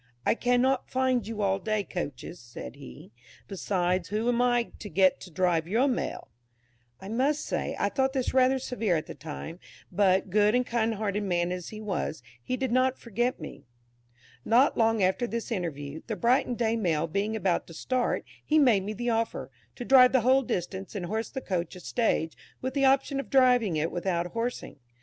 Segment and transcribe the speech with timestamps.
[0.25, 3.11] "I cannot find you all day coaches," said he;
[3.47, 6.29] "besides, who am I to get to drive your Mail?"
[6.99, 9.59] I must say, I thought this rather severe at the time,
[9.91, 13.67] but, good and kind hearted man as he was, he did not forget me.
[14.43, 18.81] Not long after this interview, the Brighton Day Mail being about to start, he made
[18.81, 22.73] me the offer, to drive the whole distance and horse the coach a stage, with
[22.73, 24.77] the option of driving it without horsing.